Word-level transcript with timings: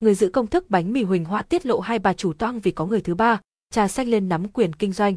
người 0.00 0.14
giữ 0.14 0.28
công 0.28 0.46
thức 0.46 0.70
bánh 0.70 0.92
mì 0.92 1.02
Huỳnh 1.02 1.24
Hoa 1.24 1.42
tiết 1.42 1.66
lộ 1.66 1.80
hai 1.80 1.98
bà 1.98 2.12
chủ 2.12 2.32
toang 2.32 2.60
vì 2.60 2.70
có 2.70 2.86
người 2.86 3.00
thứ 3.00 3.14
ba, 3.14 3.40
trà 3.70 3.88
xanh 3.88 4.08
lên 4.08 4.28
nắm 4.28 4.48
quyền 4.48 4.72
kinh 4.72 4.92
doanh. 4.92 5.16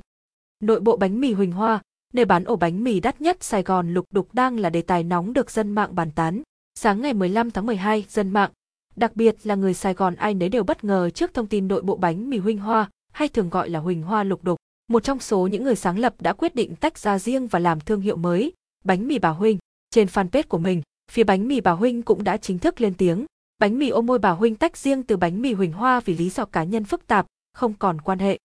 Nội 0.60 0.80
bộ 0.80 0.98
bánh 0.98 1.22
mì 1.22 1.34
Huỳnh 1.34 1.52
Hoa, 1.52 1.82
nơi 2.14 2.26
bán 2.26 2.44
ổ 2.44 2.56
bánh 2.56 2.84
mì 2.84 3.00
đắt 3.00 3.22
nhất 3.22 3.44
Sài 3.44 3.64
Gòn 3.64 3.94
lục 3.94 4.06
đục 4.12 4.34
đang 4.34 4.60
là 4.60 4.70
đề 4.70 4.82
tài 4.82 5.04
nóng 5.04 5.34
được 5.34 5.52
dân 5.52 5.72
mạng 5.72 5.96
bàn 5.96 6.12
tán. 6.12 6.42
Sáng 6.76 7.02
ngày 7.02 7.14
15 7.14 7.52
tháng 7.52 7.66
12, 7.66 8.06
dân 8.10 8.30
mạng, 8.30 8.52
đặc 8.96 9.16
biệt 9.16 9.36
là 9.44 9.56
người 9.56 9.74
Sài 9.74 9.94
Gòn 9.94 10.16
ai 10.16 10.34
nấy 10.34 10.50
đều 10.50 10.64
bất 10.64 10.84
ngờ 10.84 11.10
trước 11.10 11.34
thông 11.34 11.48
tin 11.48 11.68
nội 11.68 11.82
bộ 11.82 11.96
bánh 11.96 12.30
mì 12.30 12.38
Huỳnh 12.38 12.58
Hoa, 12.58 12.90
hay 13.12 13.28
thường 13.28 13.50
gọi 13.50 13.70
là 13.70 13.80
Huỳnh 13.80 14.04
Hoa 14.04 14.24
lục 14.24 14.44
đục. 14.44 14.58
Một 14.88 15.04
trong 15.04 15.20
số 15.20 15.48
những 15.48 15.64
người 15.64 15.76
sáng 15.76 16.00
lập 16.00 16.16
đã 16.20 16.34
quyết 16.34 16.56
định 16.56 16.76
tách 16.76 16.98
ra 16.98 17.20
riêng 17.20 17.48
và 17.48 17.60
làm 17.60 17.80
thương 17.80 18.02
hiệu 18.02 18.16
mới, 18.16 18.54
bánh 18.84 19.08
mì 19.08 19.20
Bà 19.20 19.30
Huỳnh 19.30 19.58
Trên 19.90 20.08
fanpage 20.08 20.44
của 20.48 20.58
mình, 20.58 20.82
phía 21.12 21.24
bánh 21.24 21.48
mì 21.48 21.62
Bà 21.62 21.72
Huỳnh 21.72 22.02
cũng 22.02 22.24
đã 22.24 22.38
chính 22.38 22.60
thức 22.60 22.82
lên 22.82 22.94
tiếng. 22.94 23.26
Bánh 23.64 23.80
mì 23.80 23.90
ô 23.90 24.02
môi 24.02 24.20
Bà 24.20 24.30
Huynh 24.30 24.56
tách 24.56 24.78
riêng 24.78 25.04
từ 25.04 25.18
bánh 25.18 25.42
mì 25.42 25.54
Huỳnh 25.54 25.74
Hoa 25.74 26.00
vì 26.00 26.18
lý 26.18 26.30
do 26.30 26.46
cá 26.46 26.64
nhân 26.64 26.84
phức 26.84 27.08
tạp, 27.08 27.26
không 27.54 27.74
còn 27.74 28.02
quan 28.02 28.20
hệ. 28.20 28.38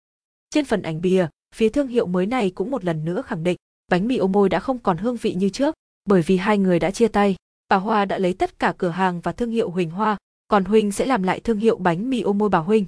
Trên 0.50 0.64
phần 0.64 0.82
ảnh 0.82 1.00
bìa, 1.00 1.28
phía 1.54 1.68
thương 1.68 1.86
hiệu 1.86 2.06
mới 2.06 2.26
này 2.26 2.50
cũng 2.50 2.70
một 2.70 2.84
lần 2.84 3.04
nữa 3.04 3.22
khẳng 3.22 3.44
định, 3.44 3.56
bánh 3.88 4.08
mì 4.08 4.16
ô 4.16 4.26
môi 4.26 4.48
đã 4.48 4.60
không 4.60 4.78
còn 4.78 4.98
hương 4.98 5.16
vị 5.16 5.34
như 5.34 5.48
trước, 5.48 5.74
bởi 6.04 6.22
vì 6.22 6.36
hai 6.36 6.58
người 6.58 6.78
đã 6.78 6.90
chia 6.90 7.08
tay. 7.08 7.36
Bà 7.68 7.76
Hoa 7.76 8.04
đã 8.04 8.18
lấy 8.18 8.32
tất 8.34 8.58
cả 8.58 8.74
cửa 8.78 8.88
hàng 8.88 9.20
và 9.20 9.32
thương 9.32 9.50
hiệu 9.50 9.70
Huỳnh 9.70 9.90
Hoa, 9.90 10.16
còn 10.48 10.64
Huynh 10.64 10.92
sẽ 10.92 11.06
làm 11.06 11.22
lại 11.22 11.40
thương 11.40 11.58
hiệu 11.58 11.76
bánh 11.76 12.10
mì 12.10 12.20
ô 12.20 12.32
môi 12.32 12.48
Bà 12.48 12.58
Huynh. 12.58 12.84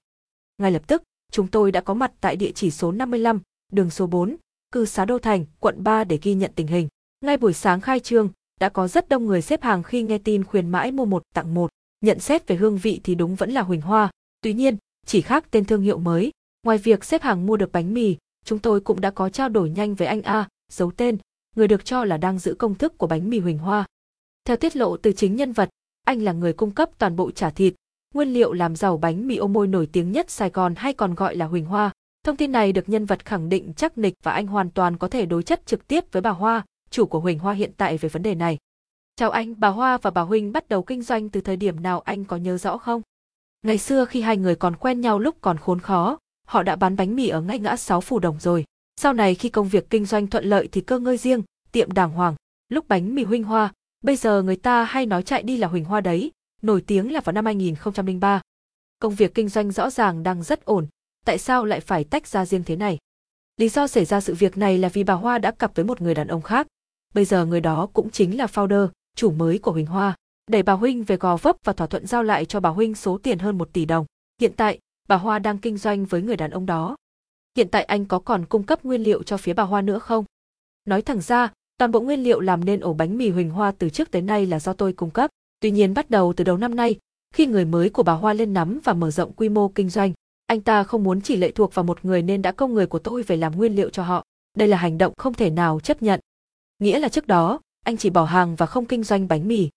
Ngay 0.59 0.73
lập 0.73 0.83
tức, 0.87 1.03
chúng 1.33 1.47
tôi 1.47 1.73
đã 1.73 1.81
có 1.81 1.95
mặt 1.95 2.13
tại 2.21 2.37
địa 2.37 2.53
chỉ 2.55 2.71
số 2.71 2.93
55, 2.93 3.41
đường 3.73 3.91
số 3.91 4.07
4, 4.07 4.37
cư 4.73 4.87
xá 4.87 5.05
Đô 5.05 5.19
Thành, 5.19 5.47
quận 5.61 5.85
3 5.85 6.05
để 6.05 6.19
ghi 6.23 6.35
nhận 6.35 6.51
tình 6.55 6.67
hình. 6.67 6.89
Ngay 7.25 7.37
buổi 7.37 7.53
sáng 7.53 7.81
khai 7.81 8.01
trương, 8.01 8.29
đã 8.61 8.69
có 8.69 8.89
rất 8.89 9.09
đông 9.09 9.27
người 9.27 9.43
xếp 9.43 9.63
hàng 9.63 9.83
khi 9.83 10.03
nghe 10.03 10.19
tin 10.19 10.45
khuyến 10.45 10.69
mãi 10.69 10.93
mua 10.93 11.05
một 11.05 11.23
tặng 11.35 11.55
một. 11.55 11.71
Nhận 12.01 12.19
xét 12.19 12.47
về 12.47 12.57
hương 12.57 12.79
vị 12.79 13.01
thì 13.05 13.15
đúng 13.15 13.35
vẫn 13.35 13.51
là 13.51 13.63
Huỳnh 13.63 13.81
Hoa, 13.81 14.11
tuy 14.41 14.53
nhiên, 14.53 14.77
chỉ 15.07 15.21
khác 15.21 15.45
tên 15.51 15.65
thương 15.65 15.83
hiệu 15.83 15.99
mới. 15.99 16.31
Ngoài 16.63 16.79
việc 16.79 17.05
xếp 17.05 17.23
hàng 17.23 17.47
mua 17.47 17.57
được 17.57 17.73
bánh 17.73 17.95
mì, 17.95 18.17
chúng 18.45 18.59
tôi 18.59 18.81
cũng 18.81 19.01
đã 19.01 19.11
có 19.11 19.29
trao 19.29 19.49
đổi 19.49 19.71
nhanh 19.71 19.95
với 19.95 20.09
anh 20.09 20.23
A, 20.23 20.49
giấu 20.73 20.91
tên, 20.91 21.19
người 21.57 21.69
được 21.69 21.85
cho 21.85 22.05
là 22.05 22.17
đang 22.17 22.39
giữ 22.39 22.55
công 22.55 22.75
thức 22.75 22.99
của 22.99 23.07
bánh 23.07 23.31
mì 23.31 23.39
Huỳnh 23.39 23.59
Hoa. 23.59 23.85
Theo 24.45 24.57
tiết 24.57 24.77
lộ 24.77 24.97
từ 24.97 25.13
chính 25.13 25.37
nhân 25.37 25.53
vật, 25.53 25.69
anh 26.05 26.23
là 26.23 26.33
người 26.33 26.53
cung 26.53 26.71
cấp 26.71 26.91
toàn 26.99 27.17
bộ 27.17 27.31
chả 27.31 27.51
thịt, 27.51 27.75
nguyên 28.15 28.33
liệu 28.33 28.53
làm 28.53 28.77
giàu 28.77 28.97
bánh 28.97 29.27
mì 29.27 29.37
ô 29.37 29.47
môi 29.47 29.67
nổi 29.67 29.89
tiếng 29.93 30.13
nhất 30.13 30.31
Sài 30.31 30.51
Gòn 30.51 30.75
hay 30.77 30.93
còn 30.93 31.15
gọi 31.15 31.37
là 31.37 31.47
Huỳnh 31.47 31.65
Hoa. 31.65 31.91
Thông 32.25 32.37
tin 32.37 32.53
này 32.53 32.73
được 32.73 32.89
nhân 32.89 33.05
vật 33.05 33.25
khẳng 33.25 33.49
định 33.49 33.73
chắc 33.77 33.99
nịch 33.99 34.15
và 34.23 34.33
anh 34.33 34.47
hoàn 34.47 34.71
toàn 34.71 34.97
có 34.97 35.09
thể 35.09 35.27
đối 35.27 35.43
chất 35.43 35.67
trực 35.67 35.87
tiếp 35.87 36.05
với 36.13 36.23
bà 36.23 36.31
Hoa, 36.31 36.65
chủ 36.91 37.07
của 37.07 37.21
Huỳnh 37.21 37.39
Hoa 37.39 37.55
hiện 37.55 37.71
tại 37.77 37.99
về 37.99 38.09
vấn 38.09 38.23
đề 38.23 38.35
này. 38.35 38.59
Chào 39.21 39.31
anh, 39.31 39.55
bà 39.59 39.69
Hoa 39.69 39.99
và 39.99 40.11
bà 40.11 40.23
Huỳnh 40.23 40.53
bắt 40.53 40.69
đầu 40.69 40.83
kinh 40.83 41.03
doanh 41.03 41.29
từ 41.29 41.41
thời 41.41 41.57
điểm 41.57 41.83
nào 41.83 42.01
anh 42.01 42.25
có 42.25 42.37
nhớ 42.37 42.59
rõ 42.59 42.79
không? 42.79 43.03
Ngày 43.63 43.79
xưa 43.79 44.05
khi 44.05 44.21
hai 44.21 44.37
người 44.37 44.55
còn 44.55 44.77
quen 44.77 45.01
nhau 45.01 45.19
lúc 45.19 45.37
còn 45.41 45.59
khốn 45.59 45.81
khó, 45.81 46.19
họ 46.47 46.63
đã 46.63 46.77
bán 46.77 46.97
bánh 46.97 47.17
mì 47.17 47.29
ở 47.29 47.41
ngay 47.41 47.59
ngã 47.59 47.77
sáu 47.77 48.01
phủ 48.01 48.19
đồng 48.19 48.41
rồi. 48.41 48.65
Sau 48.97 49.13
này 49.13 49.35
khi 49.35 49.49
công 49.49 49.69
việc 49.69 49.91
kinh 49.91 50.05
doanh 50.05 50.27
thuận 50.27 50.45
lợi 50.45 50.69
thì 50.73 50.81
cơ 50.81 50.99
ngơi 50.99 51.17
riêng, 51.17 51.43
tiệm 51.73 51.93
đàng 51.93 52.11
hoàng, 52.11 52.35
lúc 52.69 52.89
bánh 52.89 53.15
mì 53.15 53.25
Huỳnh 53.25 53.45
Hoa, 53.45 53.73
bây 54.01 54.17
giờ 54.17 54.43
người 54.43 54.57
ta 54.57 54.85
hay 54.85 55.07
nói 55.07 55.23
chạy 55.23 55.43
đi 55.43 55.57
là 55.57 55.69
Huỳnh 55.69 55.85
Hoa 55.85 56.01
đấy, 56.01 56.31
nổi 56.63 56.85
tiếng 56.87 57.13
là 57.13 57.21
vào 57.21 57.33
năm 57.33 57.45
2003. 57.45 58.41
Công 58.99 59.15
việc 59.15 59.35
kinh 59.35 59.49
doanh 59.49 59.71
rõ 59.71 59.91
ràng 59.91 60.23
đang 60.23 60.43
rất 60.43 60.65
ổn, 60.65 60.87
tại 61.27 61.39
sao 61.39 61.65
lại 61.65 61.81
phải 61.81 62.05
tách 62.05 62.27
ra 62.27 62.47
riêng 62.47 62.65
thế 62.65 62.77
này? 62.77 62.99
Lý 63.57 63.69
do 63.69 63.87
xảy 63.87 64.05
ra 64.05 64.21
sự 64.21 64.35
việc 64.35 64.59
này 64.59 64.79
là 64.79 64.89
vì 64.89 65.05
bà 65.05 65.15
Hoa 65.15 65.39
đã 65.39 65.51
cặp 65.51 65.75
với 65.75 65.85
một 65.85 66.01
người 66.01 66.15
đàn 66.15 66.29
ông 66.29 66.43
khác. 66.43 66.67
Bây 67.15 67.25
giờ 67.25 67.47
người 67.47 67.61
đó 67.61 67.89
cũng 67.93 68.11
chính 68.11 68.39
là 68.39 68.47
founder, 68.47 68.89
chủ 69.17 69.31
mới 69.31 69.59
của 69.59 69.73
Huỳnh 69.73 69.87
Hoa, 69.87 70.17
đẩy 70.51 70.63
bà 70.63 70.73
Huynh 70.73 71.05
về 71.05 71.17
gò 71.17 71.37
vấp 71.37 71.57
và 71.65 71.73
thỏa 71.73 71.87
thuận 71.87 72.07
giao 72.07 72.23
lại 72.23 72.45
cho 72.45 72.61
bà 72.61 72.71
Huynh 72.71 72.95
số 72.95 73.19
tiền 73.23 73.39
hơn 73.39 73.59
1 73.59 73.73
tỷ 73.73 73.85
đồng. 73.85 74.07
Hiện 74.41 74.53
tại, 74.57 74.79
bà 75.09 75.17
Hoa 75.17 75.39
đang 75.39 75.59
kinh 75.59 75.79
doanh 75.79 76.05
với 76.05 76.23
người 76.23 76.37
đàn 76.37 76.51
ông 76.51 76.67
đó. 76.67 76.97
Hiện 77.57 77.69
tại 77.69 77.85
anh 77.85 78.05
có 78.05 78.19
còn 78.19 78.47
cung 78.47 78.63
cấp 78.63 78.85
nguyên 78.85 79.03
liệu 79.03 79.23
cho 79.23 79.37
phía 79.37 79.53
bà 79.53 79.63
Hoa 79.63 79.83
nữa 79.83 79.99
không? 79.99 80.25
Nói 80.85 81.03
thẳng 81.03 81.21
ra, 81.21 81.53
toàn 81.79 81.91
bộ 81.91 82.01
nguyên 82.01 82.23
liệu 82.23 82.41
làm 82.41 82.65
nên 82.65 82.81
ổ 82.81 82.93
bánh 82.93 83.19
mì 83.19 83.31
Huỳnh 83.31 83.51
Hoa 83.51 83.73
từ 83.79 83.91
trước 83.91 84.11
tới 84.11 84.23
nay 84.23 84.47
là 84.47 84.61
do 84.61 84.73
tôi 84.73 84.93
cung 84.93 85.11
cấp. 85.11 85.31
Tuy 85.61 85.71
nhiên 85.71 85.95
bắt 85.95 86.11
đầu 86.11 86.33
từ 86.37 86.45
đầu 86.45 86.57
năm 86.57 86.75
nay, 86.75 86.99
khi 87.35 87.47
người 87.47 87.65
mới 87.65 87.91
của 87.91 88.03
bà 88.03 88.13
Hoa 88.13 88.33
lên 88.33 88.53
nắm 88.53 88.81
và 88.85 88.93
mở 88.93 89.11
rộng 89.11 89.33
quy 89.33 89.49
mô 89.49 89.69
kinh 89.69 89.91
doanh, 89.91 90.13
anh 90.47 90.61
ta 90.61 90.85
không 90.85 91.05
muốn 91.05 91.21
chỉ 91.21 91.37
lệ 91.37 91.51
thuộc 91.51 91.75
vào 91.75 91.83
một 91.83 92.05
người 92.05 92.23
nên 92.23 92.43
đã 92.43 92.53
công 92.53 92.75
người 92.75 92.87
của 92.87 92.99
tôi 92.99 93.23
về 93.23 93.37
làm 93.37 93.57
nguyên 93.57 93.77
liệu 93.77 93.91
cho 93.91 94.03
họ. 94.03 94.25
Đây 94.57 94.69
là 94.69 94.77
hành 94.77 94.99
động 94.99 95.13
không 95.17 95.35
thể 95.35 95.51
nào 95.51 95.81
chấp 95.81 96.03
nhận. 96.03 96.21
Nghĩa 96.79 96.99
là 96.99 97.09
trước 97.09 97.27
đó, 97.27 97.61
anh 97.85 97.97
chỉ 97.97 98.11
bỏ 98.11 98.25
hàng 98.25 98.57
và 98.57 98.67
không 98.67 98.87
kinh 98.87 99.03
doanh 99.03 99.29
bánh 99.29 99.49
mì. 99.49 99.69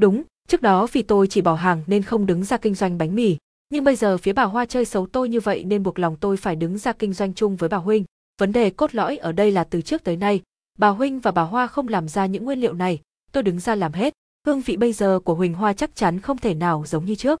Đúng, 0.00 0.22
trước 0.48 0.62
đó 0.62 0.86
vì 0.92 1.02
tôi 1.02 1.26
chỉ 1.26 1.40
bỏ 1.40 1.54
hàng 1.54 1.82
nên 1.86 2.02
không 2.02 2.26
đứng 2.26 2.44
ra 2.44 2.56
kinh 2.56 2.74
doanh 2.74 2.98
bánh 2.98 3.14
mì. 3.14 3.36
Nhưng 3.70 3.84
bây 3.84 3.96
giờ 3.96 4.18
phía 4.18 4.32
bà 4.32 4.44
Hoa 4.44 4.66
chơi 4.66 4.84
xấu 4.84 5.06
tôi 5.06 5.28
như 5.28 5.40
vậy 5.40 5.64
nên 5.64 5.82
buộc 5.82 5.98
lòng 5.98 6.16
tôi 6.16 6.36
phải 6.36 6.56
đứng 6.56 6.78
ra 6.78 6.92
kinh 6.92 7.12
doanh 7.12 7.34
chung 7.34 7.56
với 7.56 7.68
bà 7.68 7.76
Huynh. 7.76 8.04
Vấn 8.40 8.52
đề 8.52 8.70
cốt 8.70 8.94
lõi 8.94 9.16
ở 9.16 9.32
đây 9.32 9.52
là 9.52 9.64
từ 9.64 9.82
trước 9.82 10.04
tới 10.04 10.16
nay, 10.16 10.42
bà 10.78 10.88
Huynh 10.88 11.20
và 11.20 11.30
bà 11.30 11.42
Hoa 11.42 11.66
không 11.66 11.88
làm 11.88 12.08
ra 12.08 12.26
những 12.26 12.44
nguyên 12.44 12.60
liệu 12.60 12.72
này, 12.72 13.00
tôi 13.32 13.42
đứng 13.42 13.60
ra 13.60 13.74
làm 13.74 13.92
hết. 13.92 14.14
Hương 14.46 14.60
vị 14.60 14.76
bây 14.76 14.92
giờ 14.92 15.20
của 15.24 15.34
Huỳnh 15.34 15.54
Hoa 15.54 15.72
chắc 15.72 15.96
chắn 15.96 16.20
không 16.20 16.38
thể 16.38 16.54
nào 16.54 16.84
giống 16.86 17.04
như 17.04 17.14
trước. 17.14 17.38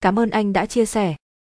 Cảm 0.00 0.18
ơn 0.18 0.30
anh 0.30 0.52
đã 0.52 0.66
chia 0.66 0.84
sẻ. 0.84 1.16